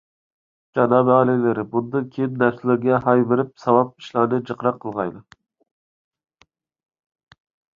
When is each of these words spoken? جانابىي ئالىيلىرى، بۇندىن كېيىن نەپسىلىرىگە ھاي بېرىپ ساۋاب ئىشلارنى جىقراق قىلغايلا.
جانابىي 0.77 1.13
ئالىيلىرى، 1.15 1.65
بۇندىن 1.73 2.07
كېيىن 2.15 2.39
نەپسىلىرىگە 2.43 3.01
ھاي 3.03 3.21
بېرىپ 3.33 3.51
ساۋاب 3.65 3.93
ئىشلارنى 4.05 4.41
جىقراق 4.49 4.81
قىلغايلا. 4.87 5.23